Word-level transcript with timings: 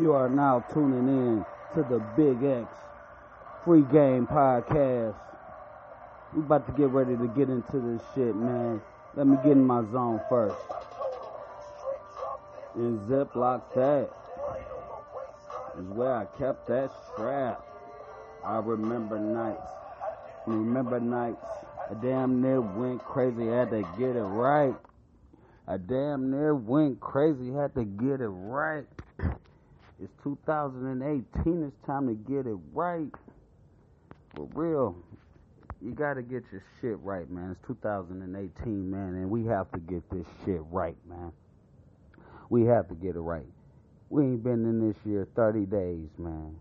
You 0.00 0.14
are 0.14 0.30
now 0.30 0.64
tuning 0.72 1.06
in 1.06 1.44
to 1.74 1.82
the 1.82 2.00
Big 2.16 2.42
X 2.42 2.66
Free 3.62 3.82
Game 3.82 4.26
Podcast. 4.26 5.14
We 6.32 6.40
about 6.40 6.64
to 6.64 6.72
get 6.72 6.88
ready 6.88 7.14
to 7.14 7.28
get 7.28 7.50
into 7.50 7.78
this 7.78 8.00
shit, 8.14 8.34
man. 8.34 8.80
Let 9.14 9.26
me 9.26 9.36
get 9.44 9.52
in 9.52 9.66
my 9.66 9.82
zone 9.92 10.18
first. 10.30 10.56
And 12.74 13.00
Ziploc 13.00 13.74
that 13.74 14.08
is 15.78 15.84
where 15.88 16.14
I 16.14 16.24
kept 16.38 16.68
that 16.68 16.90
strap. 17.12 17.62
I 18.42 18.60
remember 18.60 19.18
nights. 19.18 19.60
I 20.46 20.50
Remember 20.50 21.00
nights. 21.00 21.44
I 21.90 21.94
damn 22.00 22.40
near 22.40 22.62
went 22.62 23.04
crazy, 23.04 23.46
had 23.48 23.68
to 23.68 23.82
get 23.98 24.16
it 24.16 24.22
right. 24.22 24.74
I 25.68 25.76
damn 25.76 26.30
near 26.30 26.54
went 26.54 26.98
crazy, 27.00 27.52
had 27.52 27.74
to 27.74 27.84
get 27.84 28.22
it 28.22 28.28
right. 28.28 28.86
It's 30.02 30.12
2018, 30.24 31.62
it's 31.62 31.86
time 31.86 32.08
to 32.08 32.14
get 32.14 32.46
it 32.46 32.58
right. 32.72 33.12
For 34.34 34.48
real. 34.52 34.96
You 35.80 35.92
gotta 35.92 36.22
get 36.22 36.42
your 36.50 36.64
shit 36.80 36.98
right, 37.02 37.30
man. 37.30 37.52
It's 37.52 37.66
2018, 37.68 38.90
man, 38.90 39.14
and 39.14 39.30
we 39.30 39.44
have 39.46 39.70
to 39.72 39.78
get 39.78 40.08
this 40.10 40.26
shit 40.44 40.60
right, 40.70 40.96
man. 41.08 41.30
We 42.50 42.64
have 42.64 42.88
to 42.88 42.94
get 42.94 43.14
it 43.14 43.20
right. 43.20 43.46
We 44.10 44.24
ain't 44.24 44.42
been 44.42 44.64
in 44.64 44.88
this 44.88 44.96
year 45.04 45.28
30 45.36 45.66
days, 45.66 46.08
man. 46.18 46.56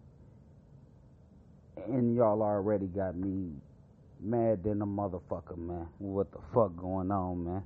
And 1.88 2.16
y'all 2.16 2.44
already 2.44 2.88
got 2.88 3.16
me 3.16 3.54
mad 4.20 4.64
than 4.64 4.84
a 4.84 4.86
motherfucker, 4.86 5.58
man. 5.58 5.88
What 5.98 6.32
the 6.32 6.40
fuck 6.54 6.76
going 6.78 7.12
on, 7.12 7.44
man? 7.44 7.66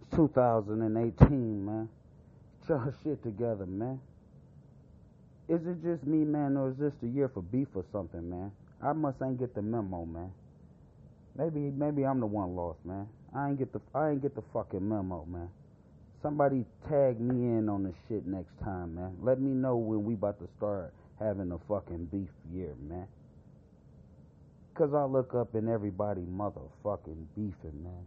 It's 0.00 0.16
2018, 0.16 1.64
man. 1.64 1.88
Get 2.68 2.78
shit 3.02 3.22
together, 3.24 3.66
man. 3.66 4.00
Is 5.48 5.60
it 5.66 5.82
just 5.82 6.06
me, 6.06 6.18
man, 6.24 6.56
or 6.56 6.70
is 6.70 6.76
this 6.78 6.92
the 7.02 7.08
year 7.08 7.28
for 7.28 7.42
beef 7.42 7.68
or 7.74 7.84
something, 7.92 8.28
man? 8.30 8.52
I 8.82 8.92
must 8.92 9.20
ain't 9.22 9.38
get 9.38 9.54
the 9.54 9.62
memo, 9.62 10.04
man. 10.04 10.32
Maybe 11.36 11.60
maybe 11.70 12.04
I'm 12.04 12.20
the 12.20 12.26
one 12.26 12.54
lost, 12.54 12.78
man. 12.84 13.08
I 13.34 13.48
ain't 13.48 13.58
get 13.58 13.72
the 13.72 13.80
I 13.94 14.10
ain't 14.10 14.22
get 14.22 14.34
the 14.34 14.42
fucking 14.52 14.86
memo, 14.86 15.24
man. 15.24 15.48
Somebody 16.22 16.64
tag 16.88 17.20
me 17.20 17.34
in 17.58 17.68
on 17.68 17.82
the 17.82 17.92
shit 18.08 18.26
next 18.26 18.52
time, 18.62 18.94
man. 18.94 19.16
Let 19.20 19.40
me 19.40 19.50
know 19.50 19.76
when 19.76 20.04
we 20.04 20.14
about 20.14 20.38
to 20.38 20.48
start 20.58 20.92
having 21.18 21.50
a 21.50 21.58
fucking 21.68 22.06
beef 22.06 22.28
year, 22.52 22.74
man. 22.88 23.06
Cause 24.74 24.94
I 24.94 25.04
look 25.04 25.34
up 25.34 25.54
and 25.54 25.68
everybody 25.68 26.22
motherfucking 26.22 27.26
beefing, 27.34 27.82
man. 27.82 28.06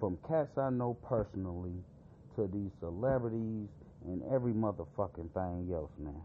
From 0.00 0.18
cats 0.28 0.58
I 0.58 0.70
know 0.70 0.96
personally 1.08 1.72
to 2.36 2.48
these 2.52 2.70
celebrities 2.80 3.68
and 4.04 4.22
every 4.32 4.52
motherfucking 4.52 5.32
thing 5.32 5.70
else, 5.72 5.90
man. 5.98 6.22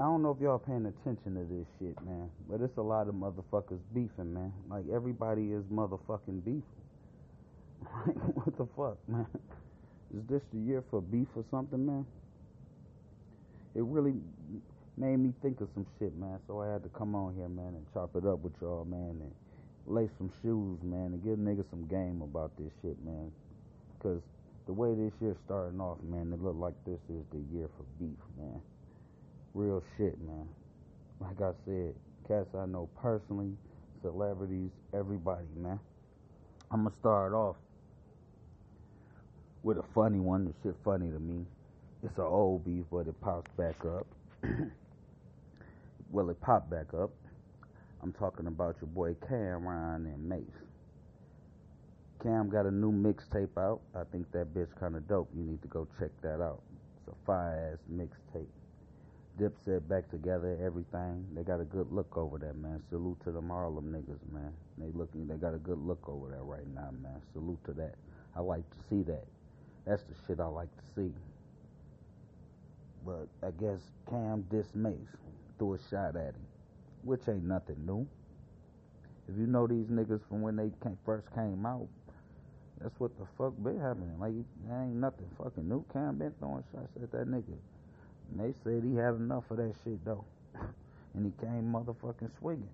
I 0.00 0.04
don't 0.04 0.22
know 0.22 0.32
if 0.32 0.40
y'all 0.40 0.58
paying 0.58 0.86
attention 0.86 1.34
to 1.34 1.44
this 1.44 1.66
shit, 1.78 1.94
man, 2.04 2.28
but 2.50 2.60
it's 2.60 2.76
a 2.78 2.82
lot 2.82 3.06
of 3.06 3.14
motherfuckers 3.14 3.78
beefing, 3.94 4.34
man. 4.34 4.52
Like 4.68 4.84
everybody 4.92 5.52
is 5.52 5.62
motherfucking 5.64 6.44
beefing. 6.44 6.64
What 8.34 8.56
the 8.58 8.66
fuck, 8.76 8.98
man? 9.08 9.26
Is 10.16 10.22
this 10.28 10.42
the 10.52 10.58
year 10.58 10.82
for 10.90 11.00
beef 11.00 11.28
or 11.36 11.44
something, 11.50 11.86
man? 11.86 12.04
It 13.76 13.84
really 13.84 14.14
made 14.96 15.16
me 15.18 15.32
think 15.42 15.60
of 15.60 15.68
some 15.74 15.86
shit, 15.98 16.16
man. 16.16 16.40
So 16.48 16.60
I 16.60 16.72
had 16.72 16.82
to 16.82 16.88
come 16.88 17.14
on 17.14 17.34
here, 17.34 17.48
man, 17.48 17.74
and 17.74 17.86
chop 17.92 18.16
it 18.16 18.26
up 18.26 18.40
with 18.40 18.52
y'all, 18.60 18.84
man, 18.84 19.20
and 19.22 19.34
lace 19.86 20.10
some 20.18 20.32
shoes, 20.42 20.78
man, 20.82 21.14
and 21.14 21.22
give 21.22 21.38
niggas 21.38 21.70
some 21.70 21.86
game 21.86 22.20
about 22.22 22.50
this 22.58 22.72
shit, 22.82 22.96
man. 23.04 23.30
Cause 24.02 24.20
the 24.66 24.72
way 24.72 24.94
this 24.94 25.12
year's 25.20 25.36
starting 25.46 25.80
off, 25.80 25.98
man, 26.02 26.32
it 26.32 26.42
look 26.42 26.56
like 26.58 26.74
this 26.84 27.00
is 27.08 27.24
the 27.32 27.40
year 27.54 27.68
for 27.76 27.84
beef, 27.98 28.18
man. 28.36 28.60
Real 29.54 29.82
shit, 29.96 30.20
man. 30.20 30.48
Like 31.20 31.40
I 31.40 31.52
said, 31.64 31.94
cats 32.26 32.48
I 32.58 32.66
know 32.66 32.88
personally, 33.00 33.52
celebrities, 34.02 34.70
everybody, 34.92 35.46
man. 35.56 35.78
I'm 36.72 36.82
gonna 36.82 36.94
start 36.98 37.32
off 37.32 37.56
with 39.62 39.78
a 39.78 39.84
funny 39.94 40.18
one. 40.18 40.44
The 40.44 40.52
shit 40.62 40.76
funny 40.84 41.10
to 41.10 41.20
me. 41.20 41.46
It's 42.02 42.18
an 42.18 42.24
old 42.24 42.64
beef, 42.64 42.84
but 42.90 43.06
it 43.06 43.20
pops 43.20 43.50
back 43.56 43.76
up. 43.84 44.06
well, 46.10 46.28
it 46.30 46.40
popped 46.40 46.68
back 46.68 46.92
up. 46.92 47.10
I'm 48.02 48.12
talking 48.12 48.48
about 48.48 48.76
your 48.80 48.88
boy 48.88 49.14
Cam'ron 49.30 50.04
and 50.04 50.28
Mase. 50.28 50.42
Cam 52.22 52.50
got 52.50 52.66
a 52.66 52.70
new 52.70 52.90
mixtape 52.92 53.56
out. 53.56 53.80
I 53.94 54.02
think 54.10 54.30
that 54.32 54.52
bitch 54.52 54.68
kind 54.80 54.96
of 54.96 55.06
dope. 55.06 55.30
You 55.34 55.42
need 55.44 55.62
to 55.62 55.68
go 55.68 55.86
check 55.98 56.10
that 56.22 56.42
out. 56.42 56.60
It's 56.98 57.14
a 57.14 57.26
fire 57.26 57.72
ass 57.72 57.78
mixtape. 57.90 58.46
Dipset 59.40 59.88
back 59.88 60.08
together, 60.10 60.56
everything. 60.64 61.26
They 61.34 61.42
got 61.42 61.60
a 61.60 61.64
good 61.64 61.90
look 61.90 62.16
over 62.16 62.38
there, 62.38 62.54
man. 62.54 62.80
Salute 62.88 63.18
to 63.24 63.32
them 63.32 63.48
Harlem 63.48 63.86
niggas, 63.86 64.32
man. 64.32 64.52
They 64.78 64.92
looking, 64.96 65.26
they 65.26 65.34
got 65.34 65.54
a 65.54 65.58
good 65.58 65.78
look 65.78 66.08
over 66.08 66.30
there 66.30 66.44
right 66.44 66.66
now, 66.72 66.90
man. 67.02 67.20
Salute 67.32 67.58
to 67.64 67.72
that. 67.72 67.96
I 68.36 68.40
like 68.40 68.68
to 68.70 68.76
see 68.88 69.02
that. 69.02 69.24
That's 69.86 70.02
the 70.04 70.14
shit 70.26 70.38
I 70.38 70.46
like 70.46 70.68
to 70.76 70.82
see. 70.94 71.12
But 73.04 73.26
I 73.42 73.50
guess 73.60 73.80
Cam 74.08 74.46
dismissed, 74.50 75.16
threw 75.58 75.74
a 75.74 75.78
shot 75.90 76.16
at 76.16 76.34
him, 76.34 76.46
which 77.02 77.22
ain't 77.28 77.44
nothing 77.44 77.84
new. 77.84 78.06
If 79.28 79.36
you 79.36 79.46
know 79.46 79.66
these 79.66 79.86
niggas 79.86 80.20
from 80.28 80.42
when 80.42 80.56
they 80.56 80.70
came, 80.82 80.96
first 81.04 81.26
came 81.34 81.66
out, 81.66 81.88
that's 82.80 82.98
what 83.00 83.10
the 83.18 83.26
fuck 83.36 83.54
been 83.62 83.80
happening. 83.80 84.16
Like, 84.20 84.32
there 84.66 84.82
ain't 84.82 84.96
nothing 84.96 85.26
fucking 85.38 85.68
new. 85.68 85.84
Cam 85.92 86.18
been 86.18 86.32
throwing 86.38 86.62
shots 86.72 86.92
at 87.02 87.10
that 87.12 87.26
nigga. 87.28 87.56
And 88.30 88.40
they 88.40 88.54
said 88.64 88.82
he 88.84 88.96
had 88.96 89.14
enough 89.14 89.50
of 89.50 89.58
that 89.58 89.74
shit 89.84 90.04
though. 90.04 90.24
and 91.14 91.24
he 91.24 91.32
came 91.44 91.72
motherfucking 91.72 92.30
swinging, 92.38 92.68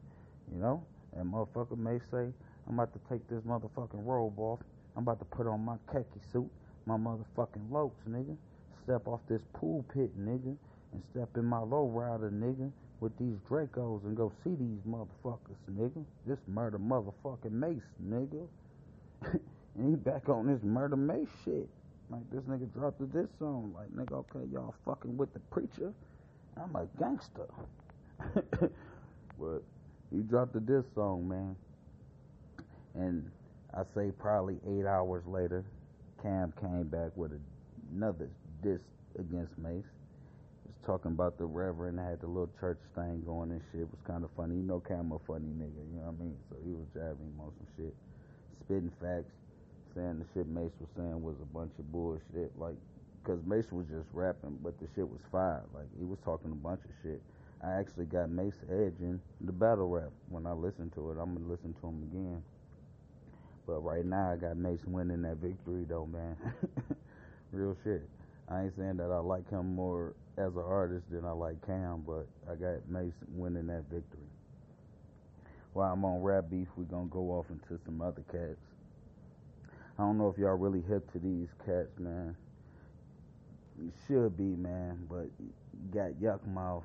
you 0.52 0.60
know? 0.60 0.82
And 1.16 1.32
motherfucker 1.32 1.76
may 1.76 1.98
say, 2.10 2.32
I'm 2.68 2.78
about 2.78 2.92
to 2.92 3.00
take 3.10 3.26
this 3.28 3.40
motherfucking 3.40 4.04
robe 4.04 4.38
off. 4.38 4.60
I'm 4.96 5.02
about 5.02 5.18
to 5.18 5.24
put 5.24 5.46
on 5.46 5.64
my 5.64 5.76
khaki 5.90 6.20
suit, 6.32 6.48
my 6.86 6.96
motherfucking 6.96 7.70
locs, 7.70 8.02
nigga. 8.08 8.36
Step 8.84 9.06
off 9.06 9.20
this 9.28 9.42
pool 9.52 9.84
pit, 9.92 10.10
nigga. 10.18 10.56
And 10.92 11.02
step 11.12 11.28
in 11.36 11.44
my 11.44 11.58
low 11.58 11.86
rider, 11.86 12.30
nigga. 12.30 12.70
With 13.00 13.16
these 13.18 13.36
Dracos 13.48 14.04
and 14.04 14.16
go 14.16 14.30
see 14.44 14.50
these 14.50 14.82
motherfuckers, 14.88 15.58
nigga. 15.70 16.04
This 16.26 16.38
murder 16.46 16.78
motherfucking 16.78 17.50
Mase, 17.50 17.80
nigga. 18.04 18.46
and 19.22 19.88
he 19.90 19.96
back 19.96 20.28
on 20.28 20.46
this 20.46 20.62
murder 20.62 20.96
Mase 20.96 21.28
shit. 21.44 21.68
Like 22.10 22.28
this 22.32 22.42
nigga 22.42 22.72
dropped 22.72 23.00
this 23.12 23.28
song. 23.38 23.72
Like 23.74 23.88
nigga, 23.90 24.18
okay, 24.18 24.44
y'all 24.52 24.74
fucking 24.84 25.16
with 25.16 25.32
the 25.32 25.38
preacher. 25.38 25.92
I'm 26.60 26.74
a 26.74 26.86
gangster. 26.98 27.46
but 29.38 29.62
he 30.12 30.18
dropped 30.22 30.52
the 30.52 30.60
diss 30.60 30.84
song, 30.94 31.28
man. 31.28 31.56
And 32.94 33.30
I 33.72 33.82
say 33.94 34.10
probably 34.10 34.58
eight 34.66 34.86
hours 34.86 35.24
later, 35.26 35.64
Cam 36.20 36.52
came 36.60 36.88
back 36.88 37.12
with 37.14 37.32
another 37.94 38.28
diss 38.62 38.80
against 39.18 39.56
Mase. 39.56 39.84
Was 40.66 40.74
talking 40.84 41.12
about 41.12 41.38
the 41.38 41.46
Reverend 41.46 42.00
had 42.00 42.20
the 42.20 42.26
little 42.26 42.50
church 42.58 42.80
thing 42.96 43.22
going 43.24 43.52
and 43.52 43.62
shit. 43.70 43.82
It 43.82 43.88
was 43.90 44.00
kind 44.04 44.24
of 44.24 44.30
funny. 44.36 44.56
You 44.56 44.62
know 44.62 44.80
Cam 44.80 45.12
a 45.12 45.18
funny 45.20 45.46
nigga, 45.46 45.78
you 45.94 46.00
know 46.00 46.10
what 46.10 46.16
I 46.18 46.24
mean? 46.24 46.36
So 46.50 46.56
he 46.64 46.72
was 46.72 46.86
jabbing 46.92 47.30
him 47.30 47.38
on 47.38 47.52
some 47.56 47.68
shit. 47.76 47.94
Spitting 48.64 48.92
facts 49.00 49.30
saying 49.94 50.18
the 50.18 50.26
shit 50.34 50.46
Mase 50.48 50.72
was 50.80 50.88
saying 50.96 51.22
was 51.22 51.36
a 51.42 51.54
bunch 51.54 51.72
of 51.78 51.90
bullshit. 51.92 52.52
Like, 52.58 52.76
cause 53.24 53.38
Mase 53.46 53.70
was 53.72 53.86
just 53.86 54.08
rapping, 54.12 54.58
but 54.62 54.78
the 54.80 54.86
shit 54.94 55.08
was 55.08 55.20
fire. 55.30 55.64
Like, 55.74 55.86
he 55.98 56.04
was 56.04 56.18
talking 56.24 56.52
a 56.52 56.54
bunch 56.54 56.80
of 56.84 56.90
shit. 57.02 57.20
I 57.62 57.72
actually 57.72 58.06
got 58.06 58.30
Mase 58.30 58.56
Edge 58.70 59.00
in 59.00 59.20
the 59.42 59.52
battle 59.52 59.88
rap. 59.88 60.10
When 60.28 60.46
I 60.46 60.52
listen 60.52 60.90
to 60.94 61.10
it, 61.10 61.18
I'm 61.20 61.34
gonna 61.34 61.46
listen 61.46 61.74
to 61.80 61.86
him 61.86 62.02
again. 62.10 62.42
But 63.66 63.80
right 63.80 64.04
now, 64.04 64.32
I 64.32 64.36
got 64.36 64.56
Mase 64.56 64.84
winning 64.86 65.22
that 65.22 65.36
victory, 65.36 65.84
though, 65.88 66.06
man. 66.06 66.36
Real 67.52 67.76
shit. 67.84 68.02
I 68.48 68.62
ain't 68.62 68.76
saying 68.76 68.96
that 68.96 69.10
I 69.12 69.18
like 69.18 69.48
him 69.50 69.74
more 69.74 70.14
as 70.38 70.54
an 70.56 70.64
artist 70.66 71.04
than 71.10 71.24
I 71.24 71.32
like 71.32 71.64
Cam, 71.66 72.02
but 72.06 72.26
I 72.50 72.54
got 72.54 72.88
Mase 72.88 73.12
winning 73.28 73.66
that 73.66 73.84
victory. 73.90 74.26
While 75.72 75.92
I'm 75.92 76.04
on 76.04 76.22
rap 76.22 76.50
beef, 76.50 76.66
we're 76.76 76.84
gonna 76.84 77.06
go 77.06 77.30
off 77.30 77.46
into 77.50 77.80
some 77.84 78.00
other 78.00 78.24
cats. 78.32 78.58
I 80.00 80.02
don't 80.02 80.16
know 80.16 80.30
if 80.30 80.38
y'all 80.38 80.56
really 80.56 80.80
hip 80.88 81.12
to 81.12 81.18
these 81.18 81.48
cats, 81.66 81.98
man. 81.98 82.34
You 83.78 83.92
should 84.06 84.34
be, 84.34 84.56
man, 84.56 85.06
but 85.10 85.26
you 85.38 85.50
got 85.92 86.12
Yukmouth 86.12 86.84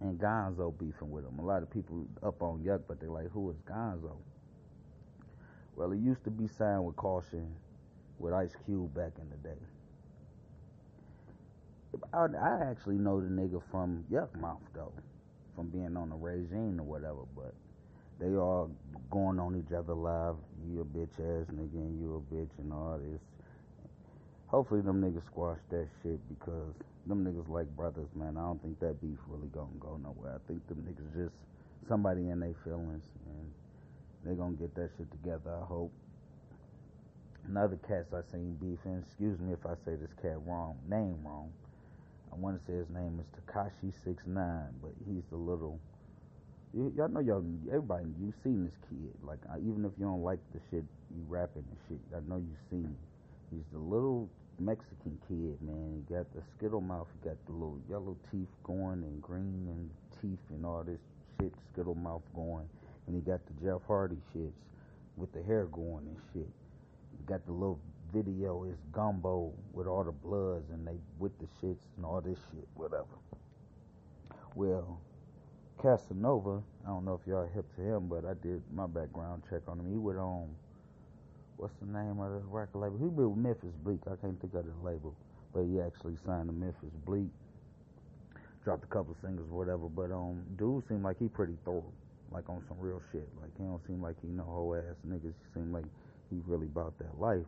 and 0.00 0.18
Gonzoe 0.18 0.78
beefing 0.78 1.10
with 1.10 1.24
them. 1.24 1.38
A 1.38 1.44
lot 1.44 1.62
of 1.62 1.70
people 1.70 2.06
up 2.22 2.42
on 2.42 2.60
Yuck, 2.60 2.84
but 2.88 3.00
they're 3.00 3.10
like, 3.10 3.30
who 3.32 3.50
is 3.50 3.56
Gonzoe? 3.68 4.16
Well, 5.76 5.90
he 5.90 6.00
used 6.00 6.24
to 6.24 6.30
be 6.30 6.48
signed 6.48 6.86
with 6.86 6.96
Kausion 6.96 7.50
with 8.18 8.32
Ice 8.32 8.56
Cube 8.64 8.94
back 8.94 9.12
in 9.20 9.28
the 9.28 9.36
day. 9.48 9.60
I, 12.14 12.28
I 12.34 12.70
actually 12.70 12.96
know 12.96 13.20
the 13.20 13.28
nigga 13.28 13.60
from 13.70 14.06
Yukmouth 14.10 14.62
though, 14.74 14.92
from 15.54 15.68
being 15.68 15.98
on 15.98 16.08
the 16.08 16.16
regime 16.16 16.80
or 16.80 16.84
whatever, 16.84 17.26
but 17.36 17.52
they 18.20 18.34
all 18.36 18.70
going 19.10 19.38
on 19.40 19.56
each 19.56 19.72
other 19.72 19.94
live. 19.94 20.36
You 20.70 20.80
a 20.82 20.84
bitch 20.84 21.14
ass 21.20 21.46
nigga 21.52 21.74
and 21.74 22.00
you 22.00 22.16
a 22.16 22.34
bitch 22.34 22.50
and 22.58 22.72
all 22.72 22.98
this. 22.98 23.20
hopefully 24.46 24.80
them 24.80 25.02
niggas 25.02 25.26
squash 25.26 25.58
that 25.70 25.88
shit 26.02 26.20
because 26.28 26.74
them 27.06 27.24
niggas 27.24 27.48
like 27.48 27.68
brothers, 27.76 28.08
man. 28.14 28.36
I 28.36 28.42
don't 28.42 28.62
think 28.62 28.80
that 28.80 29.00
beef 29.00 29.18
really 29.28 29.48
gonna 29.48 29.68
go 29.80 29.98
nowhere. 30.02 30.34
I 30.34 30.48
think 30.48 30.66
them 30.68 30.84
niggas 30.88 31.14
just 31.24 31.34
somebody 31.88 32.30
in 32.30 32.40
their 32.40 32.54
feelings 32.64 33.04
and 33.26 33.52
they 34.24 34.34
gonna 34.34 34.56
get 34.56 34.74
that 34.76 34.90
shit 34.98 35.10
together. 35.10 35.50
I 35.62 35.64
hope. 35.66 35.92
Another 37.48 37.78
cats 37.88 38.12
I 38.12 38.22
seen 38.32 38.56
beefing. 38.60 39.02
Excuse 39.06 39.38
me 39.38 39.52
if 39.52 39.64
I 39.66 39.74
say 39.84 39.96
this 39.96 40.10
cat 40.20 40.38
wrong, 40.46 40.78
name 40.88 41.18
wrong. 41.24 41.52
I 42.32 42.36
want 42.36 42.58
to 42.58 42.66
say 42.66 42.76
his 42.78 42.90
name 42.90 43.20
is 43.20 43.26
Tekashi 43.38 43.92
Six 44.04 44.22
Nine, 44.26 44.74
but 44.82 44.92
he's 45.06 45.22
the 45.30 45.36
little. 45.36 45.80
Y'all 46.74 47.08
know 47.08 47.20
y'all. 47.20 47.44
Everybody, 47.68 48.06
you 48.20 48.32
seen 48.42 48.64
this 48.64 48.74
kid. 48.88 49.14
Like 49.22 49.38
I, 49.50 49.58
even 49.58 49.84
if 49.84 49.92
you 49.98 50.04
don't 50.04 50.22
like 50.22 50.40
the 50.52 50.60
shit 50.70 50.84
you 51.14 51.24
rapping 51.28 51.64
and 51.64 51.78
shit, 51.88 52.00
I 52.14 52.20
know 52.28 52.36
you 52.36 52.54
seen. 52.70 52.96
He's 53.50 53.64
the 53.72 53.78
little 53.78 54.28
Mexican 54.58 55.18
kid, 55.28 55.56
man. 55.62 56.02
He 56.08 56.14
got 56.14 56.26
the 56.34 56.42
skittle 56.56 56.80
mouth. 56.80 57.06
He 57.14 57.28
got 57.28 57.36
the 57.46 57.52
little 57.52 57.80
yellow 57.88 58.16
teeth 58.30 58.48
going 58.64 59.02
and 59.04 59.22
green 59.22 59.66
and 59.68 59.90
teeth 60.20 60.42
and 60.50 60.66
all 60.66 60.82
this 60.84 61.00
shit. 61.40 61.52
Skittle 61.72 61.94
mouth 61.94 62.22
going, 62.34 62.68
and 63.06 63.14
he 63.16 63.22
got 63.22 63.40
the 63.46 63.64
Jeff 63.64 63.80
Hardy 63.86 64.18
shits 64.34 64.52
with 65.16 65.32
the 65.32 65.42
hair 65.42 65.66
going 65.66 66.06
and 66.06 66.18
shit. 66.32 66.50
He 67.16 67.24
got 67.26 67.46
the 67.46 67.52
little 67.52 67.80
video 68.12 68.64
is 68.64 68.76
Gummo 68.92 69.52
with 69.72 69.86
all 69.86 70.04
the 70.04 70.12
bloods 70.12 70.64
and 70.70 70.86
they 70.86 70.96
with 71.18 71.32
the 71.38 71.46
shits 71.60 71.82
and 71.96 72.04
all 72.04 72.20
this 72.20 72.38
shit, 72.52 72.68
whatever. 72.74 73.16
Well, 74.54 75.00
Casanova, 75.80 76.62
I 76.84 76.88
don't 76.88 77.04
know 77.04 77.20
if 77.20 77.26
y'all 77.26 77.48
hip 77.54 77.66
to 77.76 77.82
him, 77.82 78.08
but 78.08 78.24
I 78.24 78.34
did 78.42 78.62
my 78.72 78.86
background 78.86 79.42
check 79.50 79.62
on 79.68 79.78
him. 79.80 79.90
He 79.90 79.98
went 79.98 80.18
on, 80.18 80.48
what's 81.56 81.74
the 81.80 81.86
name 81.86 82.18
of 82.20 82.32
the 82.32 82.40
record 82.48 82.78
label? 82.78 82.96
He 82.96 83.04
been 83.04 83.30
with 83.30 83.38
Memphis 83.38 83.76
Bleek. 83.84 84.00
I 84.06 84.16
can't 84.16 84.40
think 84.40 84.54
of 84.54 84.64
the 84.64 84.72
label, 84.82 85.14
but 85.52 85.64
he 85.64 85.80
actually 85.80 86.16
signed 86.24 86.48
to 86.48 86.54
Memphis 86.54 86.94
Bleek. 87.04 87.28
Dropped 88.64 88.84
a 88.84 88.88
couple 88.88 89.12
of 89.12 89.18
singles, 89.22 89.48
whatever. 89.50 89.88
But 89.88 90.10
um, 90.10 90.42
dude 90.58 90.86
seemed 90.88 91.04
like 91.04 91.18
he 91.18 91.28
pretty 91.28 91.56
thorough, 91.64 91.92
like 92.32 92.48
on 92.48 92.64
some 92.68 92.78
real 92.80 93.00
shit. 93.12 93.28
Like 93.40 93.50
he 93.56 93.64
don't 93.64 93.80
seem 93.86 94.02
like 94.02 94.16
he 94.22 94.28
no 94.28 94.42
whole 94.42 94.74
ass 94.74 94.96
niggas. 95.06 95.34
He 95.38 95.46
seem 95.54 95.72
like 95.72 95.84
he 96.30 96.40
really 96.46 96.66
about 96.66 96.98
that 96.98 97.20
life. 97.20 97.46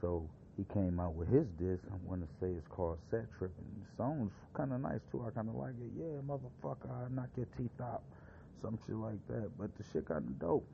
So 0.00 0.28
he 0.56 0.64
came 0.72 1.00
out 1.00 1.14
with 1.14 1.28
his 1.28 1.46
disc. 1.58 1.82
I 1.90 1.96
want 2.04 2.20
to 2.20 2.28
say 2.40 2.52
it's 2.52 2.68
called 2.68 2.98
Set 3.10 3.24
Tripping. 3.38 3.64
The 3.80 3.88
song's 3.96 4.32
kind 4.54 4.72
of 4.72 4.80
nice 4.80 5.00
too. 5.10 5.24
I 5.26 5.30
kind 5.30 5.48
of 5.48 5.54
like 5.54 5.72
it. 5.80 5.92
Yeah, 5.96 6.20
motherfucker, 6.26 6.90
I 6.92 7.08
knock 7.10 7.30
your 7.36 7.46
teeth 7.56 7.72
out, 7.80 8.02
some 8.60 8.78
shit 8.86 8.96
like 8.96 9.20
that. 9.28 9.50
But 9.58 9.70
the 9.78 9.84
shit 9.92 10.06
kind 10.06 10.24
of 10.28 10.38
dope. 10.38 10.68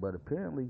But 0.00 0.14
apparently, 0.14 0.68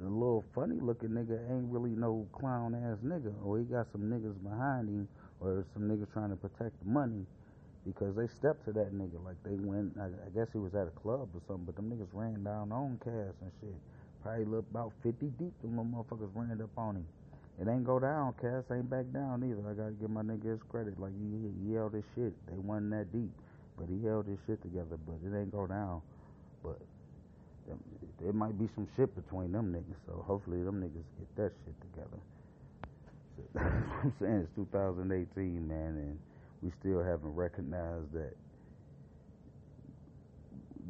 the 0.00 0.08
little 0.08 0.44
funny 0.54 0.78
looking 0.80 1.10
nigga 1.10 1.38
ain't 1.50 1.72
really 1.72 1.96
no 1.96 2.26
clown 2.32 2.74
ass 2.74 2.98
nigga, 3.04 3.32
or 3.44 3.58
he 3.58 3.64
got 3.64 3.86
some 3.92 4.02
niggas 4.02 4.36
behind 4.42 4.88
him, 4.88 5.08
or 5.40 5.64
some 5.72 5.84
niggas 5.84 6.12
trying 6.12 6.30
to 6.30 6.36
protect 6.36 6.78
the 6.84 6.90
money. 6.90 7.24
Because 7.86 8.14
they 8.14 8.28
stepped 8.28 8.64
to 8.66 8.72
that 8.74 8.94
nigga 8.94 9.24
like 9.24 9.36
they 9.42 9.56
went. 9.56 9.96
I, 9.98 10.06
I 10.06 10.30
guess 10.34 10.46
he 10.52 10.58
was 10.58 10.74
at 10.74 10.86
a 10.86 10.94
club 11.00 11.28
or 11.34 11.40
something, 11.48 11.64
but 11.64 11.76
them 11.76 11.90
niggas 11.90 12.12
ran 12.12 12.44
down 12.44 12.70
on 12.70 13.00
Cass 13.02 13.34
and 13.40 13.50
shit. 13.60 13.74
Probably 14.22 14.44
look 14.44 14.64
about 14.70 14.92
50 15.02 15.26
deep. 15.38 15.52
Them 15.62 15.74
motherfuckers 15.74 16.30
ran 16.34 16.60
up 16.60 16.70
on 16.76 16.96
him. 16.96 17.06
It 17.60 17.68
ain't 17.68 17.84
go 17.84 17.98
down, 17.98 18.34
Cass 18.40 18.64
ain't 18.72 18.88
back 18.88 19.12
down 19.12 19.44
either. 19.44 19.62
I 19.68 19.74
gotta 19.74 19.92
give 19.92 20.10
my 20.10 20.22
nigga 20.22 20.52
his 20.52 20.62
credit. 20.68 20.98
Like 20.98 21.12
he, 21.12 21.68
he 21.68 21.74
held 21.74 21.92
his 21.94 22.04
shit. 22.14 22.32
They 22.48 22.56
wasn't 22.56 22.90
that 22.90 23.12
deep, 23.12 23.30
but 23.78 23.88
he 23.88 24.04
held 24.04 24.26
his 24.26 24.38
shit 24.46 24.62
together. 24.62 24.96
But 25.06 25.16
it 25.24 25.36
ain't 25.36 25.52
go 25.52 25.66
down. 25.66 26.00
But 26.62 26.78
there 28.20 28.32
might 28.32 28.58
be 28.58 28.68
some 28.74 28.88
shit 28.96 29.14
between 29.14 29.52
them 29.52 29.72
niggas. 29.72 30.00
So 30.06 30.24
hopefully 30.26 30.62
them 30.62 30.80
niggas 30.80 31.04
get 31.18 31.36
that 31.36 31.52
shit 31.64 31.74
together. 31.92 32.18
So 33.36 33.42
that's 33.54 33.64
what 33.88 34.04
I'm 34.04 34.14
saying. 34.18 34.48
It's 34.48 34.56
2018, 34.56 35.68
man, 35.68 35.78
and 35.78 36.18
we 36.62 36.72
still 36.80 37.02
haven't 37.02 37.34
recognized 37.34 38.12
that 38.14 38.34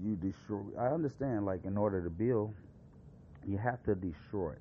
you 0.03 0.17
destroy. 0.17 0.63
I 0.79 0.87
understand, 0.89 1.45
like 1.45 1.65
in 1.65 1.77
order 1.77 2.03
to 2.03 2.11
build, 2.11 2.55
you 3.47 3.59
have 3.59 3.83
to 3.85 3.95
destroy 3.95 4.55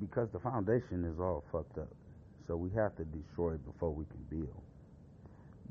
because 0.00 0.28
the 0.32 0.38
foundation 0.38 1.04
is 1.04 1.18
all 1.20 1.44
fucked 1.52 1.78
up. 1.78 1.88
So 2.46 2.56
we 2.56 2.70
have 2.70 2.96
to 2.96 3.04
destroy 3.04 3.56
before 3.56 3.90
we 3.90 4.04
can 4.06 4.24
build. 4.30 4.62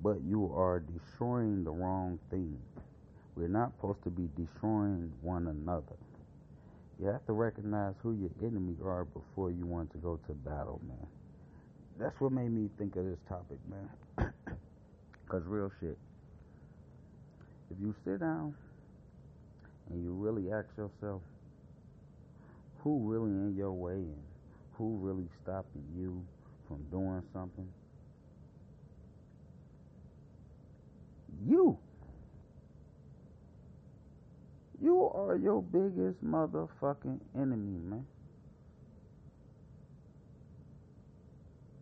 But 0.04 0.22
you 0.24 0.54
are 0.56 0.80
destroying 0.80 1.64
the 1.64 1.72
wrong 1.72 2.20
thing. 2.30 2.58
We're 3.36 3.48
not 3.48 3.72
supposed 3.76 4.04
to 4.04 4.10
be 4.10 4.30
destroying 4.36 5.12
one 5.22 5.48
another. 5.48 5.98
You 7.00 7.08
have 7.08 7.26
to 7.28 7.34
recognize 7.34 7.94
who 8.02 8.14
your 8.14 8.32
enemies 8.42 8.78
are 8.84 9.06
before 9.06 9.52
you 9.52 9.66
want 9.66 9.92
to 9.92 9.98
go 9.98 10.20
to 10.28 10.34
battle, 10.34 10.82
man. 10.88 11.08
That's 12.00 12.20
what 12.20 12.32
made 12.32 12.52
me 12.52 12.70
think 12.78 12.96
of 12.96 13.06
this 13.06 13.20
topic, 13.28 13.58
man. 13.70 14.34
Because 15.26 15.44
real 15.46 15.70
shit. 15.82 15.98
If 17.70 17.78
you 17.82 17.94
sit 18.06 18.22
down 18.22 18.56
and 19.90 20.02
you 20.02 20.14
really 20.14 20.54
ask 20.54 20.68
yourself, 20.78 21.22
who 22.80 23.00
really 23.04 23.32
in 23.32 23.56
your 23.56 23.72
way 23.74 23.94
and 23.94 24.24
who 24.74 24.98
really 24.98 25.28
stopping 25.44 25.84
you 25.96 26.24
from 26.68 26.84
doing 26.92 27.24
something? 27.34 27.68
You. 31.46 31.78
You 34.82 35.12
are 35.14 35.36
your 35.36 35.62
biggest 35.62 36.24
motherfucking 36.24 37.20
enemy, 37.36 37.80
man. 37.84 38.06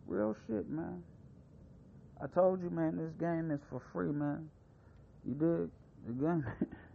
Real 0.06 0.36
shit, 0.46 0.68
man. 0.68 1.02
I 2.22 2.26
told 2.28 2.62
you, 2.62 2.70
man, 2.70 2.96
this 2.96 3.12
game 3.20 3.50
is 3.50 3.60
for 3.68 3.82
free, 3.92 4.12
man. 4.12 4.48
You 5.26 5.34
dig? 5.34 5.70
The 6.06 6.24
game. 6.24 6.46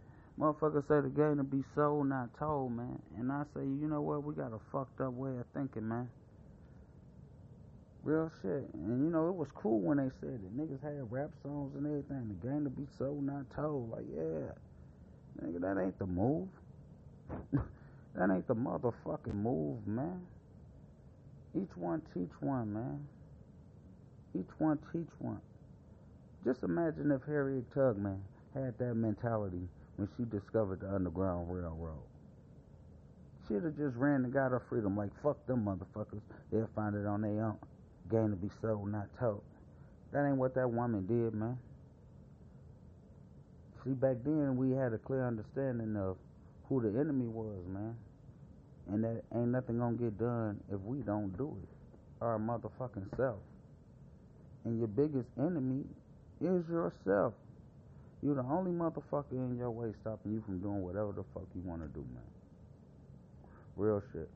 Motherfuckers 0.42 0.88
say 0.88 1.00
the 1.00 1.08
game 1.08 1.36
to 1.36 1.44
be 1.44 1.62
sold, 1.72 2.08
not 2.08 2.36
told, 2.36 2.72
man. 2.72 2.98
And 3.16 3.30
I 3.30 3.44
say, 3.54 3.60
you 3.60 3.86
know 3.86 4.00
what? 4.00 4.24
We 4.24 4.34
got 4.34 4.52
a 4.52 4.58
fucked 4.72 5.00
up 5.00 5.12
way 5.12 5.30
of 5.38 5.46
thinking, 5.54 5.88
man. 5.88 6.10
Real 8.02 8.28
shit. 8.42 8.68
And 8.74 9.04
you 9.04 9.10
know, 9.12 9.28
it 9.28 9.36
was 9.36 9.46
cool 9.54 9.78
when 9.78 9.98
they 9.98 10.10
said 10.20 10.40
it. 10.42 10.58
Niggas 10.58 10.82
had 10.82 11.12
rap 11.12 11.30
songs 11.44 11.76
and 11.76 11.86
everything. 11.86 12.26
The 12.26 12.48
game 12.48 12.64
to 12.64 12.70
be 12.70 12.88
sold, 12.98 13.22
not 13.22 13.44
told. 13.54 13.92
Like, 13.92 14.04
yeah. 14.12 14.50
Nigga, 15.40 15.60
that 15.60 15.80
ain't 15.80 15.96
the 16.00 16.06
move. 16.06 16.48
that 17.52 18.28
ain't 18.28 18.48
the 18.48 18.56
motherfucking 18.56 19.34
move, 19.34 19.86
man. 19.86 20.22
Each 21.54 21.76
one 21.76 22.02
teach 22.12 22.32
one, 22.40 22.72
man. 22.72 23.06
Each 24.34 24.50
one 24.58 24.80
teach 24.92 25.12
one. 25.20 25.40
Just 26.44 26.64
imagine 26.64 27.12
if 27.12 27.22
Harriet 27.28 27.72
Tubman 27.72 28.20
had 28.54 28.76
that 28.78 28.96
mentality 28.96 29.68
when 30.02 30.10
she 30.16 30.36
discovered 30.36 30.80
the 30.80 30.92
Underground 30.92 31.46
Railroad. 31.48 32.02
She'd 33.46 33.62
have 33.62 33.76
just 33.76 33.96
ran 33.96 34.24
and 34.24 34.32
got 34.32 34.50
her 34.50 34.62
freedom. 34.68 34.96
Like, 34.96 35.10
fuck 35.22 35.46
them 35.46 35.64
motherfuckers. 35.64 36.20
They'll 36.50 36.68
find 36.74 36.96
it 36.96 37.06
on 37.06 37.22
their 37.22 37.44
own. 37.44 37.58
Game 38.10 38.30
to 38.30 38.36
be 38.36 38.50
sold, 38.60 38.90
not 38.90 39.06
told. 39.18 39.42
That 40.12 40.26
ain't 40.26 40.36
what 40.36 40.56
that 40.56 40.68
woman 40.68 41.06
did, 41.06 41.34
man. 41.34 41.56
See, 43.84 43.90
back 43.90 44.16
then 44.24 44.56
we 44.56 44.72
had 44.72 44.92
a 44.92 44.98
clear 44.98 45.26
understanding 45.26 45.96
of 45.96 46.16
who 46.68 46.82
the 46.82 46.98
enemy 46.98 47.28
was, 47.28 47.64
man. 47.68 47.96
And 48.90 49.04
that 49.04 49.22
ain't 49.32 49.48
nothing 49.48 49.78
gonna 49.78 49.96
get 49.96 50.18
done 50.18 50.58
if 50.68 50.80
we 50.80 50.98
don't 50.98 51.36
do 51.38 51.56
it. 51.62 52.24
Our 52.24 52.38
motherfucking 52.38 53.16
self. 53.16 53.38
And 54.64 54.78
your 54.78 54.88
biggest 54.88 55.28
enemy 55.38 55.84
is 56.40 56.66
yourself. 56.68 57.34
You're 58.22 58.36
the 58.36 58.42
only 58.42 58.70
motherfucker 58.70 59.32
in 59.32 59.56
your 59.58 59.70
way 59.70 59.92
stopping 60.00 60.32
you 60.32 60.42
from 60.46 60.60
doing 60.60 60.82
whatever 60.82 61.12
the 61.12 61.24
fuck 61.34 61.48
you 61.54 61.62
wanna 61.64 61.88
do, 61.88 62.06
man. 62.14 62.22
Real 63.76 64.02
shit. 64.12 64.30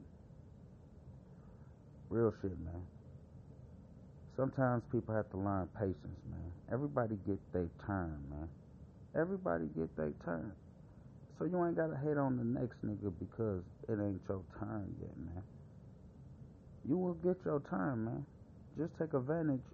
Real 2.10 2.34
shit, 2.42 2.58
man. 2.60 2.82
Sometimes 4.36 4.82
people 4.92 5.14
have 5.14 5.30
to 5.30 5.36
learn 5.38 5.68
patience, 5.78 6.20
man. 6.30 6.52
Everybody 6.72 7.16
get 7.26 7.38
their 7.52 7.68
turn, 7.86 8.20
man. 8.28 8.48
Everybody 9.14 9.66
get 9.76 9.96
their 9.96 10.12
turn. 10.24 10.52
So 11.38 11.44
you 11.44 11.64
ain't 11.64 11.76
gotta 11.76 11.96
hate 11.96 12.16
on 12.16 12.36
the 12.36 12.44
next 12.44 12.84
nigga 12.84 13.12
because 13.18 13.62
it 13.88 14.00
ain't 14.00 14.20
your 14.28 14.42
turn 14.58 14.94
yet, 15.00 15.16
man. 15.16 15.42
You 16.88 16.96
will 16.96 17.14
get 17.14 17.36
your 17.44 17.62
turn, 17.70 18.04
man. 18.04 18.26
Just 18.78 18.98
take 18.98 19.14
advantage 19.14 19.64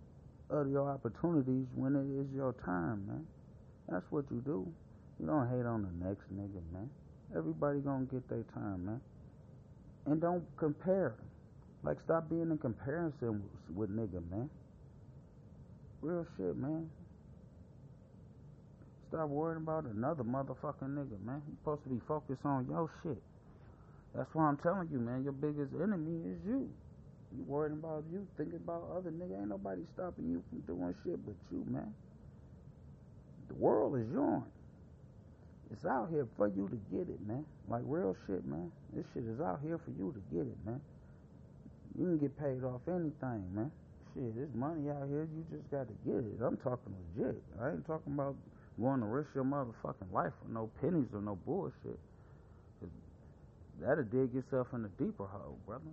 of 0.51 0.71
your 0.71 0.91
opportunities 0.91 1.67
when 1.75 1.97
it 1.97 2.07
is 2.21 2.27
your 2.35 2.55
time, 2.65 3.07
man. 3.07 3.27
That's 3.89 4.05
what 4.11 4.25
you 4.31 4.41
do. 4.45 4.67
You 5.21 5.27
don't 5.27 5.49
hate 5.49 5.67
on 5.67 5.83
the 5.83 6.07
next 6.07 6.23
nigga, 6.33 6.63
man. 6.73 6.91
Everybody 7.37 7.81
gonna 7.81 8.07
get 8.07 8.29
their 8.29 8.45
time, 8.55 8.87
man. 8.87 9.01
And 10.07 10.21
don't 10.21 10.45
compare. 10.57 11.15
Like, 11.85 11.99
stop 12.05 12.29
being 12.29 12.51
in 12.51 12.59
comparison 12.59 13.43
with, 13.69 13.91
with 13.91 13.91
nigga, 13.91 14.23
man. 14.31 14.49
Real 16.01 16.27
shit, 16.37 16.57
man. 16.57 16.91
Stop 19.09 19.29
worrying 19.29 19.63
about 19.63 19.85
another 19.85 20.25
motherfucking 20.25 20.95
nigga, 20.95 21.21
man. 21.25 21.43
You 21.47 21.55
supposed 21.63 21.83
to 21.85 21.91
be 21.91 22.01
focused 22.09 22.45
on 22.45 22.67
your 22.69 22.91
shit. 23.03 23.23
That's 24.15 24.29
why 24.33 24.45
I'm 24.45 24.57
telling 24.59 24.89
you, 24.91 24.99
man. 24.99 25.23
Your 25.23 25.33
biggest 25.33 25.73
enemy 25.75 26.17
is 26.31 26.39
you. 26.47 26.69
You 27.37 27.45
worrying 27.47 27.75
about 27.75 28.05
you, 28.13 28.27
thinking 28.37 28.61
about 28.63 28.89
other 28.97 29.11
nigga. 29.11 29.39
Ain't 29.41 29.49
nobody 29.49 29.83
stopping 29.95 30.29
you 30.29 30.43
from 30.49 30.61
doing 30.61 30.95
shit 31.05 31.25
but 31.25 31.35
you, 31.51 31.65
man. 31.69 31.95
The 33.53 33.59
world 33.63 33.97
is 33.97 34.09
yours. 34.13 34.43
It's 35.71 35.85
out 35.85 36.09
here 36.11 36.27
for 36.37 36.49
you 36.49 36.69
to 36.69 36.79
get 36.95 37.09
it, 37.09 37.21
man. 37.27 37.45
Like 37.69 37.83
real 37.85 38.17
shit, 38.27 38.45
man. 38.47 38.73
This 38.95 39.05
shit 39.13 39.25
is 39.25 39.41
out 39.41 39.61
here 39.63 39.79
for 39.79 39.91
you 39.91 40.13
to 40.13 40.35
get 40.35 40.47
it, 40.47 40.57
man. 40.65 40.81
You 41.99 42.07
can 42.07 42.19
get 42.19 42.39
paid 42.39 42.65
off 42.65 42.81
anything, 42.89 43.45
man. 43.53 43.71
Shit, 44.15 44.35
there's 44.37 44.55
money 44.55 44.89
out 44.91 45.09
here. 45.09 45.29
You 45.35 45.45
just 45.51 45.71
got 45.71 45.87
to 45.89 45.95
get 46.05 46.25
it. 46.25 46.41
I'm 46.45 46.57
talking 46.59 46.95
legit. 47.17 47.43
I 47.61 47.71
ain't 47.71 47.87
talking 47.87 48.15
about 48.15 48.37
going 48.81 49.01
to 49.01 49.07
risk 49.07 49.29
your 49.35 49.45
motherfucking 49.45 50.13
life 50.13 50.33
for 50.43 50.53
no 50.53 50.71
pennies 50.81 51.09
or 51.13 51.21
no 51.21 51.37
bullshit. 51.47 51.99
That'll 53.81 54.05
dig 54.05 54.33
yourself 54.33 54.69
in 54.73 54.85
a 54.85 55.03
deeper 55.03 55.27
hole, 55.27 55.59
brother. 55.67 55.93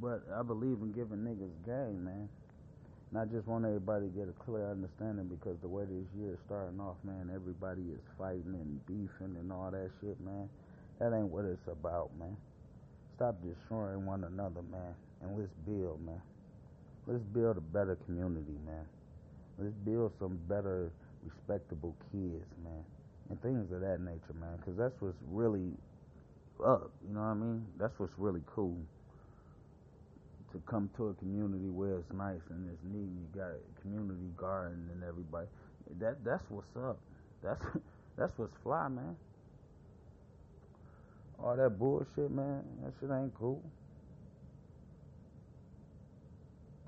But 0.00 0.22
I 0.34 0.42
believe 0.42 0.78
in 0.82 0.92
giving 0.92 1.18
niggas 1.18 1.54
game, 1.66 2.04
man. 2.04 2.28
And 3.14 3.22
I 3.22 3.32
just 3.32 3.46
want 3.46 3.64
everybody 3.64 4.06
to 4.06 4.10
get 4.10 4.26
a 4.26 4.34
clear 4.42 4.72
understanding 4.72 5.30
because 5.30 5.54
the 5.62 5.68
way 5.68 5.84
this 5.84 6.02
year 6.18 6.34
is 6.34 6.40
starting 6.46 6.80
off, 6.80 6.96
man, 7.04 7.30
everybody 7.32 7.82
is 7.94 8.02
fighting 8.18 8.58
and 8.58 8.84
beefing 8.86 9.38
and 9.38 9.52
all 9.52 9.70
that 9.70 9.88
shit, 10.00 10.18
man. 10.18 10.50
That 10.98 11.14
ain't 11.14 11.30
what 11.30 11.44
it's 11.44 11.62
about, 11.70 12.10
man. 12.18 12.36
Stop 13.14 13.38
destroying 13.46 14.04
one 14.04 14.24
another, 14.24 14.62
man. 14.66 14.98
And 15.22 15.38
let's 15.38 15.54
build, 15.64 16.04
man. 16.04 16.20
Let's 17.06 17.22
build 17.22 17.56
a 17.56 17.60
better 17.60 17.94
community, 18.04 18.58
man. 18.66 18.82
Let's 19.58 19.78
build 19.86 20.10
some 20.18 20.36
better, 20.48 20.90
respectable 21.22 21.94
kids, 22.10 22.50
man. 22.66 22.82
And 23.30 23.40
things 23.42 23.70
of 23.70 23.80
that 23.80 24.00
nature, 24.00 24.34
man. 24.40 24.58
Because 24.58 24.74
that's 24.76 24.98
what's 24.98 25.14
really 25.30 25.70
up. 26.66 26.90
You 27.06 27.14
know 27.14 27.20
what 27.20 27.26
I 27.26 27.34
mean? 27.34 27.64
That's 27.78 27.94
what's 27.96 28.18
really 28.18 28.42
cool 28.50 28.82
to 30.54 30.62
come 30.70 30.88
to 30.96 31.08
a 31.08 31.14
community 31.14 31.68
where 31.68 31.96
it's 31.98 32.12
nice 32.12 32.40
and 32.50 32.70
it's 32.70 32.82
neat 32.84 33.10
and 33.10 33.18
you 33.18 33.26
got 33.34 33.50
a 33.50 33.80
community 33.82 34.30
garden 34.36 34.88
and 34.92 35.02
everybody. 35.02 35.48
That 35.98 36.24
that's 36.24 36.44
what's 36.48 36.76
up. 36.76 36.98
That's 37.42 37.60
that's 38.16 38.32
what's 38.38 38.54
fly, 38.62 38.86
man. 38.88 39.16
All 41.42 41.56
that 41.56 41.76
bullshit, 41.76 42.30
man, 42.30 42.62
that 42.82 42.92
shit 43.00 43.10
ain't 43.10 43.34
cool. 43.34 43.62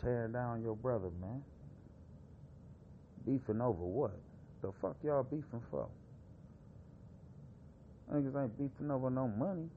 Tearing 0.01 0.33
down 0.33 0.63
your 0.63 0.77
brother, 0.77 1.11
man. 1.21 1.43
Beefing 3.27 3.61
over 3.61 3.83
what? 3.83 4.15
The 4.63 4.71
fuck 4.81 4.97
y'all 5.03 5.25
beefing 5.25 5.63
for? 5.71 5.89
Niggas 8.13 8.41
ain't 8.41 8.57
beefing 8.57 8.93
over 8.93 9.11
no 9.11 9.27
money. 9.27 9.69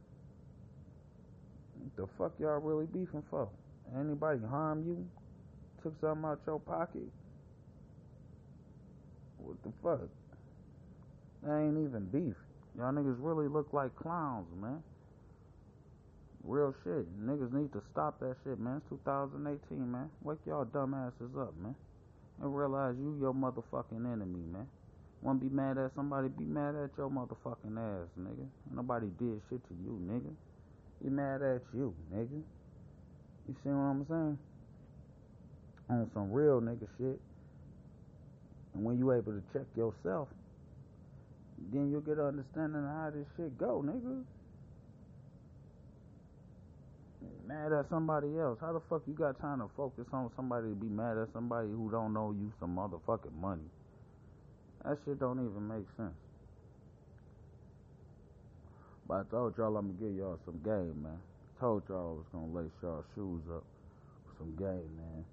The 1.95 2.05
fuck 2.19 2.33
y'all 2.39 2.59
really 2.59 2.85
beefing 2.85 3.23
for? 3.31 3.49
Anybody 3.97 4.39
harm 4.49 4.83
you? 4.85 5.07
Took 5.81 5.99
something 6.01 6.25
out 6.25 6.39
your 6.45 6.59
pocket? 6.59 7.09
What 9.37 9.55
the 9.63 9.71
fuck? 9.81 10.09
That 11.43 11.57
ain't 11.57 11.77
even 11.77 12.05
beef. 12.05 12.35
Y'all 12.77 12.91
niggas 12.91 13.17
really 13.19 13.47
look 13.47 13.73
like 13.73 13.95
clowns, 13.95 14.47
man. 14.61 14.83
Real 16.43 16.73
shit. 16.83 17.05
Niggas 17.25 17.51
need 17.51 17.71
to 17.73 17.81
stop 17.91 18.19
that 18.19 18.35
shit, 18.43 18.59
man. 18.59 18.77
It's 18.77 18.89
2018, 18.89 19.91
man. 19.91 20.09
Wake 20.23 20.39
y'all 20.45 20.65
dumbasses 20.65 21.35
up, 21.39 21.53
man. 21.57 21.75
And 22.41 22.55
realize 22.55 22.95
you 22.97 23.17
your 23.19 23.33
motherfucking 23.33 24.05
enemy, 24.05 24.43
man. 24.51 24.67
Wanna 25.21 25.39
be 25.39 25.49
mad 25.49 25.77
at 25.77 25.93
somebody, 25.95 26.29
be 26.29 26.45
mad 26.45 26.75
at 26.75 26.91
your 26.97 27.09
motherfucking 27.09 27.75
ass, 27.77 28.07
nigga. 28.17 28.47
Nobody 28.71 29.07
did 29.19 29.41
shit 29.49 29.61
to 29.67 29.73
you, 29.83 29.99
nigga. 30.07 30.33
Be 31.03 31.09
mad 31.09 31.41
at 31.41 31.61
you, 31.73 31.93
nigga. 32.13 32.41
You 33.49 33.55
see 33.63 33.69
what 33.69 33.81
I'm 33.81 34.05
saying? 34.05 34.37
On 35.89 36.11
some 36.13 36.31
real 36.31 36.61
nigga 36.61 36.85
shit. 36.99 37.19
And 38.75 38.83
when 38.85 38.99
you 38.99 39.11
able 39.11 39.33
to 39.33 39.41
check 39.51 39.65
yourself, 39.75 40.27
then 41.73 41.89
you'll 41.89 42.05
get 42.05 42.19
an 42.19 42.25
understanding 42.25 42.85
of 42.85 42.89
how 42.93 43.09
this 43.09 43.25
shit 43.35 43.57
go, 43.57 43.81
nigga. 43.83 44.21
Mad 47.47 47.73
at 47.73 47.89
somebody 47.89 48.37
else. 48.37 48.59
How 48.61 48.71
the 48.71 48.81
fuck 48.87 49.01
you 49.07 49.15
got 49.15 49.41
time 49.41 49.61
to 49.61 49.69
focus 49.75 50.05
on 50.13 50.29
somebody 50.35 50.69
to 50.69 50.75
be 50.75 50.85
mad 50.85 51.17
at 51.17 51.33
somebody 51.33 51.69
who 51.69 51.89
don't 51.89 52.13
know 52.13 52.35
you 52.37 52.53
some 52.59 52.77
motherfucking 52.77 53.33
money? 53.33 53.65
That 54.85 54.99
shit 55.03 55.19
don't 55.19 55.39
even 55.39 55.67
make 55.67 55.87
sense. 55.97 56.13
But 59.07 59.25
I 59.25 59.31
told 59.31 59.57
y'all 59.57 59.75
I'm 59.75 59.97
gonna 59.97 60.11
give 60.11 60.15
y'all 60.15 60.37
some 60.45 60.61
game, 60.63 61.01
man. 61.01 61.17
Told 61.59 61.83
y'all 61.89 61.97
I 61.97 62.15
was 62.15 62.25
gonna 62.31 62.55
lace 62.55 62.71
y'all 62.81 63.03
shoes 63.13 63.43
up 63.51 63.65
with 64.23 64.37
some 64.37 64.55
game, 64.55 64.95
man. 64.95 65.25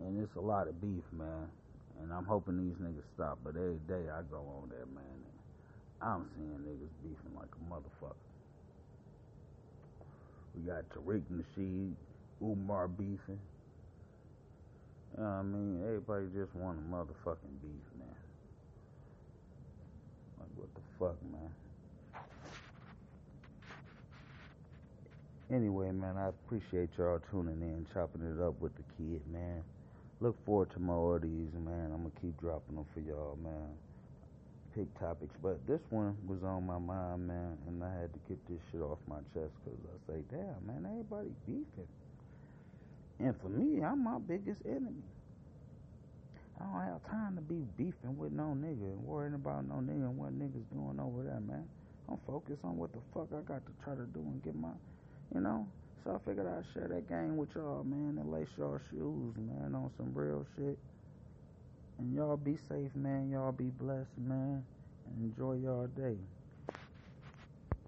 And 0.00 0.22
it's 0.22 0.34
a 0.36 0.40
lot 0.40 0.66
of 0.66 0.80
beef, 0.80 1.04
man. 1.12 1.44
And 2.00 2.10
I'm 2.10 2.24
hoping 2.24 2.56
these 2.56 2.76
niggas 2.80 3.04
stop. 3.14 3.38
But 3.44 3.50
every 3.50 3.80
day 3.86 4.08
I 4.08 4.22
go 4.30 4.38
on 4.62 4.70
there, 4.70 4.86
man, 4.94 5.04
I'm 6.00 6.24
seeing 6.34 6.56
niggas 6.64 6.88
beefing 7.02 7.36
like 7.36 7.52
a 7.52 7.70
motherfucker. 7.70 8.16
We 10.54 10.62
got 10.62 10.88
Tariq 10.88 11.22
Nasheed, 11.30 11.92
Umar 12.42 12.88
beefing. 12.88 13.18
You 13.28 15.22
know 15.22 15.22
what 15.22 15.28
I 15.28 15.42
mean? 15.42 15.82
Everybody 15.84 16.26
just 16.34 16.54
want 16.56 16.78
a 16.78 16.94
motherfucking 16.94 17.60
beef, 17.60 17.86
man. 17.98 18.08
Like, 20.38 20.48
what 20.56 20.74
the 20.74 20.80
fuck, 20.98 21.22
man? 21.30 21.52
Anyway, 25.52 25.92
man, 25.92 26.16
I 26.16 26.28
appreciate 26.28 26.90
y'all 26.98 27.20
tuning 27.30 27.62
in, 27.62 27.86
chopping 27.94 28.22
it 28.22 28.42
up 28.42 28.60
with 28.60 28.74
the 28.74 28.82
kid, 28.98 29.22
man. 29.32 29.62
Look 30.18 30.34
forward 30.44 30.72
to 30.72 30.80
more 30.80 31.16
of 31.16 31.22
these, 31.22 31.54
man. 31.54 31.92
I'm 31.94 32.02
gonna 32.02 32.20
keep 32.20 32.40
dropping 32.40 32.74
them 32.74 32.86
for 32.92 32.98
y'all, 32.98 33.38
man. 33.40 33.70
Pick 34.74 34.90
topics, 34.98 35.36
but 35.40 35.64
this 35.68 35.80
one 35.90 36.16
was 36.26 36.42
on 36.42 36.66
my 36.66 36.78
mind, 36.78 37.28
man, 37.28 37.58
and 37.68 37.84
I 37.84 37.92
had 37.94 38.12
to 38.12 38.18
get 38.28 38.42
this 38.48 38.58
shit 38.72 38.80
off 38.80 38.98
my 39.06 39.22
chest 39.34 39.54
because 39.62 39.78
I 39.86 40.12
say, 40.12 40.18
damn, 40.30 40.66
man, 40.66 40.82
everybody 40.82 41.30
beefing. 41.46 41.88
And 43.20 43.34
for 43.40 43.48
me, 43.48 43.84
I'm 43.84 44.02
my 44.02 44.18
biggest 44.18 44.60
enemy. 44.66 45.06
I 46.60 46.64
don't 46.64 46.82
have 46.90 47.06
time 47.08 47.36
to 47.36 47.42
be 47.42 47.62
beefing 47.76 48.18
with 48.18 48.32
no 48.32 48.56
nigga 48.58 48.82
and 48.82 49.04
worrying 49.04 49.34
about 49.34 49.68
no 49.68 49.76
nigga 49.76 50.10
and 50.10 50.18
what 50.18 50.36
niggas 50.36 50.66
doing 50.74 50.98
over 50.98 51.22
there, 51.22 51.40
man. 51.40 51.68
I'm 52.08 52.18
focused 52.26 52.64
on 52.64 52.76
what 52.76 52.92
the 52.92 53.00
fuck 53.14 53.28
I 53.30 53.42
got 53.46 53.62
to 53.64 53.72
try 53.84 53.94
to 53.94 54.06
do 54.10 54.20
and 54.20 54.42
get 54.42 54.56
my 54.56 54.74
you 55.34 55.40
know? 55.40 55.66
So 56.04 56.14
I 56.14 56.28
figured 56.28 56.46
I'd 56.46 56.64
share 56.72 56.88
that 56.88 57.08
game 57.08 57.36
with 57.36 57.54
y'all, 57.54 57.82
man, 57.84 58.18
and 58.18 58.32
lace 58.32 58.48
y'all 58.56 58.80
shoes, 58.90 59.34
man, 59.36 59.74
on 59.74 59.90
some 59.96 60.12
real 60.14 60.46
shit. 60.56 60.78
And 61.98 62.14
y'all 62.14 62.36
be 62.36 62.56
safe, 62.68 62.94
man. 62.94 63.30
Y'all 63.30 63.52
be 63.52 63.70
blessed, 63.70 64.18
man. 64.18 64.64
Enjoy 65.20 65.54
y'all 65.54 65.86
day. 65.86 66.16